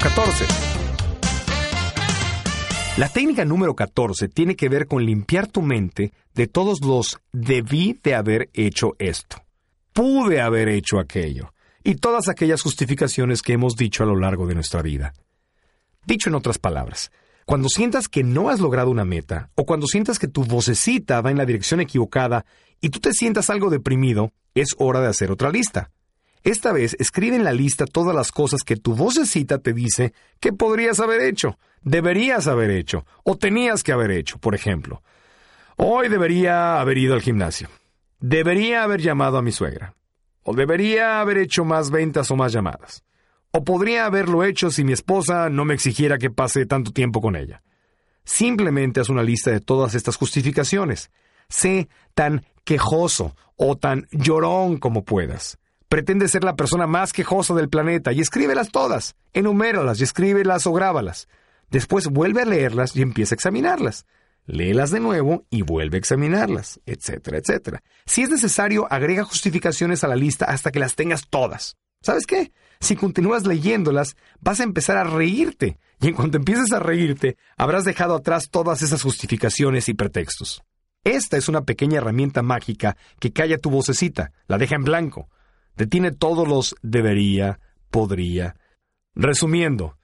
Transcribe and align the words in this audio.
14. 0.00 0.44
La 2.96 3.08
técnica 3.08 3.44
número 3.44 3.74
14 3.74 4.28
tiene 4.28 4.56
que 4.56 4.70
ver 4.70 4.86
con 4.86 5.04
limpiar 5.04 5.46
tu 5.46 5.60
mente 5.60 6.12
de 6.34 6.46
todos 6.46 6.80
los 6.80 7.20
debí 7.32 7.98
de 8.02 8.14
haber 8.14 8.48
hecho 8.54 8.94
esto, 8.98 9.44
pude 9.92 10.40
haber 10.40 10.68
hecho 10.68 10.98
aquello, 10.98 11.52
y 11.84 11.96
todas 11.96 12.28
aquellas 12.28 12.62
justificaciones 12.62 13.42
que 13.42 13.52
hemos 13.52 13.76
dicho 13.76 14.02
a 14.02 14.06
lo 14.06 14.16
largo 14.16 14.46
de 14.46 14.54
nuestra 14.54 14.80
vida. 14.80 15.12
Dicho 16.06 16.30
en 16.30 16.34
otras 16.34 16.58
palabras, 16.58 17.10
cuando 17.44 17.68
sientas 17.68 18.08
que 18.08 18.22
no 18.22 18.48
has 18.48 18.60
logrado 18.60 18.90
una 18.90 19.04
meta, 19.04 19.50
o 19.54 19.66
cuando 19.66 19.86
sientas 19.86 20.18
que 20.18 20.28
tu 20.28 20.44
vocecita 20.44 21.20
va 21.20 21.30
en 21.30 21.38
la 21.38 21.46
dirección 21.46 21.80
equivocada 21.80 22.46
y 22.80 22.88
tú 22.88 23.00
te 23.00 23.12
sientas 23.12 23.50
algo 23.50 23.68
deprimido, 23.68 24.32
es 24.54 24.68
hora 24.78 25.00
de 25.00 25.08
hacer 25.08 25.30
otra 25.30 25.50
lista. 25.50 25.90
Esta 26.42 26.72
vez 26.72 26.96
escribe 26.98 27.36
en 27.36 27.44
la 27.44 27.52
lista 27.52 27.84
todas 27.84 28.14
las 28.14 28.32
cosas 28.32 28.62
que 28.62 28.76
tu 28.76 28.94
vocecita 28.94 29.58
te 29.58 29.74
dice 29.74 30.14
que 30.40 30.52
podrías 30.52 30.98
haber 30.98 31.20
hecho, 31.20 31.58
deberías 31.82 32.46
haber 32.46 32.70
hecho 32.70 33.04
o 33.24 33.36
tenías 33.36 33.82
que 33.82 33.92
haber 33.92 34.10
hecho. 34.10 34.38
Por 34.38 34.54
ejemplo, 34.54 35.02
hoy 35.76 36.08
debería 36.08 36.80
haber 36.80 36.96
ido 36.96 37.14
al 37.14 37.20
gimnasio. 37.20 37.68
Debería 38.20 38.82
haber 38.84 39.00
llamado 39.00 39.36
a 39.36 39.42
mi 39.42 39.52
suegra. 39.52 39.94
O 40.42 40.54
debería 40.54 41.20
haber 41.20 41.38
hecho 41.38 41.64
más 41.64 41.90
ventas 41.90 42.30
o 42.30 42.36
más 42.36 42.52
llamadas. 42.52 43.04
O 43.52 43.62
podría 43.62 44.06
haberlo 44.06 44.42
hecho 44.44 44.70
si 44.70 44.84
mi 44.84 44.92
esposa 44.92 45.50
no 45.50 45.66
me 45.66 45.74
exigiera 45.74 46.18
que 46.18 46.30
pase 46.30 46.64
tanto 46.64 46.92
tiempo 46.92 47.20
con 47.20 47.36
ella. 47.36 47.62
Simplemente 48.24 49.00
haz 49.00 49.10
una 49.10 49.22
lista 49.22 49.50
de 49.50 49.60
todas 49.60 49.94
estas 49.94 50.16
justificaciones. 50.16 51.10
Sé 51.48 51.88
tan 52.14 52.46
quejoso 52.64 53.36
o 53.56 53.76
tan 53.76 54.06
llorón 54.10 54.78
como 54.78 55.04
puedas. 55.04 55.58
Pretende 55.90 56.28
ser 56.28 56.44
la 56.44 56.54
persona 56.54 56.86
más 56.86 57.12
quejosa 57.12 57.52
del 57.52 57.68
planeta 57.68 58.12
y 58.12 58.20
escríbelas 58.20 58.70
todas, 58.70 59.16
enuméralas 59.32 59.98
y 59.98 60.04
escríbelas 60.04 60.64
o 60.68 60.72
grábalas. 60.72 61.26
Después 61.68 62.06
vuelve 62.06 62.42
a 62.42 62.44
leerlas 62.44 62.94
y 62.94 63.02
empieza 63.02 63.34
a 63.34 63.38
examinarlas. 63.38 64.06
Léelas 64.46 64.92
de 64.92 65.00
nuevo 65.00 65.46
y 65.50 65.62
vuelve 65.62 65.96
a 65.96 65.98
examinarlas, 65.98 66.78
etcétera, 66.86 67.38
etcétera. 67.38 67.82
Si 68.06 68.22
es 68.22 68.30
necesario, 68.30 68.86
agrega 68.88 69.24
justificaciones 69.24 70.04
a 70.04 70.06
la 70.06 70.14
lista 70.14 70.44
hasta 70.44 70.70
que 70.70 70.78
las 70.78 70.94
tengas 70.94 71.26
todas. 71.28 71.76
¿Sabes 72.02 72.24
qué? 72.24 72.52
Si 72.78 72.94
continúas 72.94 73.44
leyéndolas, 73.44 74.14
vas 74.38 74.60
a 74.60 74.64
empezar 74.64 74.96
a 74.96 75.02
reírte, 75.02 75.80
y 76.00 76.06
en 76.06 76.14
cuanto 76.14 76.36
empieces 76.36 76.70
a 76.70 76.78
reírte, 76.78 77.36
habrás 77.56 77.84
dejado 77.84 78.14
atrás 78.14 78.48
todas 78.48 78.82
esas 78.82 79.02
justificaciones 79.02 79.88
y 79.88 79.94
pretextos. 79.94 80.62
Esta 81.02 81.36
es 81.36 81.48
una 81.48 81.62
pequeña 81.62 81.98
herramienta 81.98 82.42
mágica 82.42 82.96
que 83.18 83.32
calla 83.32 83.58
tu 83.58 83.70
vocecita, 83.70 84.30
la 84.46 84.56
deja 84.56 84.76
en 84.76 84.84
blanco, 84.84 85.28
Detiene 85.76 86.12
todos 86.12 86.46
los 86.46 86.74
debería, 86.82 87.60
podría. 87.90 88.56
Resumiendo, 89.14 89.96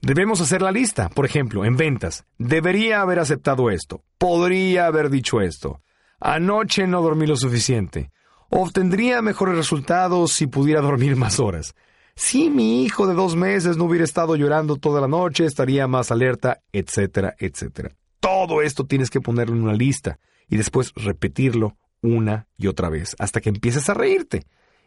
debemos 0.00 0.40
hacer 0.40 0.62
la 0.62 0.72
lista, 0.72 1.08
por 1.08 1.26
ejemplo, 1.26 1.64
en 1.64 1.76
ventas. 1.76 2.24
Debería 2.38 3.00
haber 3.00 3.18
aceptado 3.18 3.70
esto. 3.70 4.02
Podría 4.18 4.86
haber 4.86 5.10
dicho 5.10 5.40
esto. 5.40 5.80
Anoche 6.20 6.86
no 6.86 7.02
dormí 7.02 7.26
lo 7.26 7.36
suficiente. 7.36 8.10
Obtendría 8.48 9.20
mejores 9.22 9.56
resultados 9.56 10.32
si 10.32 10.46
pudiera 10.46 10.80
dormir 10.80 11.16
más 11.16 11.40
horas. 11.40 11.74
Si 12.16 12.48
mi 12.48 12.84
hijo 12.84 13.08
de 13.08 13.14
dos 13.14 13.34
meses 13.34 13.76
no 13.76 13.84
hubiera 13.84 14.04
estado 14.04 14.36
llorando 14.36 14.76
toda 14.76 15.00
la 15.00 15.08
noche, 15.08 15.44
estaría 15.44 15.88
más 15.88 16.12
alerta, 16.12 16.60
etcétera, 16.72 17.34
etcétera. 17.38 17.90
Todo 18.20 18.62
esto 18.62 18.86
tienes 18.86 19.10
que 19.10 19.20
ponerlo 19.20 19.56
en 19.56 19.62
una 19.62 19.74
lista 19.74 20.18
y 20.48 20.56
después 20.56 20.92
repetirlo 20.94 21.76
una 22.02 22.46
y 22.56 22.68
otra 22.68 22.88
vez 22.88 23.16
hasta 23.18 23.40
que 23.40 23.48
empieces 23.48 23.88
a 23.88 23.94
reírte. 23.94 24.44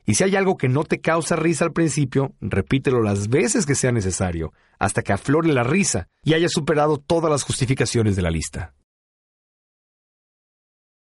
Y 0.10 0.16
si 0.16 0.24
hay 0.24 0.38
algo 0.38 0.56
que 0.56 0.70
no 0.70 0.86
te 0.86 1.02
causa 1.02 1.36
risa 1.36 1.66
al 1.66 1.74
principio, 1.74 2.34
repítelo 2.40 3.04
las 3.04 3.28
veces 3.28 3.66
que 3.66 3.76
sea 3.76 3.92
necesario, 3.92 4.54
hasta 4.80 5.02
que 5.02 5.12
aflore 5.12 5.52
la 5.52 5.66
risa 5.66 6.08
y 6.24 6.34
hayas 6.34 6.54
superado 6.54 6.98
todas 6.98 7.30
las 7.30 7.44
justificaciones 7.44 8.16
de 8.16 8.22
la 8.22 8.32
lista. 8.32 8.74